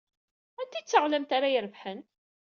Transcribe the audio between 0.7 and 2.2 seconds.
ay d taɣlamt ara irebḥen?